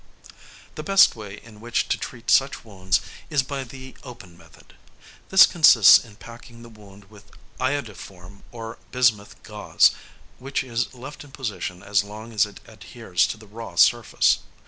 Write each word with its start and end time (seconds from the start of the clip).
The 0.73 0.81
best 0.81 1.15
way 1.15 1.39
in 1.43 1.61
which 1.61 1.87
to 1.89 1.95
treat 1.99 2.31
such 2.31 2.65
wounds 2.65 3.01
is 3.29 3.43
by 3.43 3.63
the 3.63 3.95
open 4.01 4.35
method. 4.35 4.73
This 5.29 5.45
consists 5.45 6.03
in 6.03 6.15
packing 6.15 6.63
the 6.63 6.69
wound 6.69 7.11
with 7.11 7.29
iodoform 7.59 8.41
or 8.51 8.79
bismuth 8.91 9.35
gauze, 9.43 9.91
which 10.39 10.63
is 10.63 10.91
left 10.95 11.23
in 11.23 11.29
position 11.31 11.83
as 11.83 12.03
long 12.03 12.33
as 12.33 12.47
it 12.47 12.61
adheres 12.65 13.27
to 13.27 13.37
the 13.37 13.45
raw 13.45 13.75
surface. 13.75 14.39